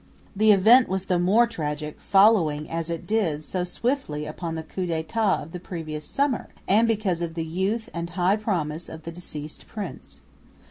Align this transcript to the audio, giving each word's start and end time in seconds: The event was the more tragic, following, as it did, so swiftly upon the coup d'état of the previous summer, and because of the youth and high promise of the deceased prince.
The 0.35 0.51
event 0.51 0.89
was 0.89 1.05
the 1.05 1.19
more 1.19 1.45
tragic, 1.45 1.99
following, 2.01 2.67
as 2.67 2.89
it 2.89 3.05
did, 3.05 3.43
so 3.43 3.63
swiftly 3.63 4.25
upon 4.25 4.55
the 4.55 4.63
coup 4.63 4.87
d'état 4.87 5.43
of 5.43 5.51
the 5.51 5.59
previous 5.59 6.05
summer, 6.07 6.47
and 6.67 6.87
because 6.87 7.21
of 7.21 7.35
the 7.35 7.45
youth 7.45 7.87
and 7.93 8.09
high 8.09 8.37
promise 8.37 8.89
of 8.89 9.03
the 9.03 9.11
deceased 9.11 9.67
prince. 9.67 10.21